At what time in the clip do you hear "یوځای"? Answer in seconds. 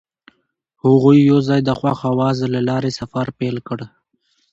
1.31-1.59